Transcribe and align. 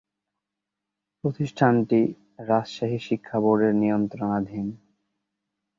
প্রতিষ্ঠানটি 1.23 1.99
রাজশাহী 2.47 2.99
শিক্ষা 2.99 3.37
বোর্ডের 3.39 3.73
নিয়ন্ত্রণাধীন। 3.75 4.67